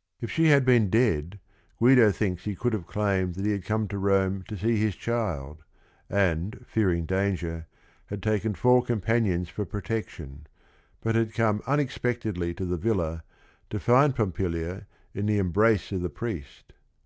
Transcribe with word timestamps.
"If 0.22 0.30
she 0.30 0.46
had 0.46 0.64
been 0.64 0.88
dead, 0.88 1.38
Guido 1.76 2.10
thinks 2.10 2.44
he 2.44 2.54
could 2.56 2.72
have 2.72 2.86
claimed 2.86 3.34
that 3.34 3.44
he 3.44 3.52
had 3.52 3.62
come 3.66 3.88
to 3.88 3.98
Rome 3.98 4.42
to 4.48 4.56
see 4.56 4.76
his 4.78 4.96
child, 4.96 5.64
and 6.08 6.64
fearing 6.66 7.04
danger, 7.04 7.66
had 8.06 8.22
taken 8.22 8.54
four 8.54 8.82
companions 8.82 9.50
for 9.50 9.66
protection, 9.66 10.46
but 11.02 11.14
had 11.14 11.34
come 11.34 11.60
unex 11.66 12.00
pectedly 12.00 12.56
to 12.56 12.64
the 12.64 12.78
villa 12.78 13.22
to 13.68 13.78
find 13.78 14.16
Pompilia 14.16 14.86
"in 15.12 15.26
the 15.26 15.38
em 15.38 15.50
brace 15.52 15.92
of 15.92 16.00
the 16.00 16.08
priest." 16.08 16.72